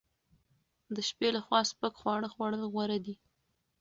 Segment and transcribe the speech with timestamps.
[0.95, 3.15] د شپې لخوا سپک خواړه خوړل غوره دي.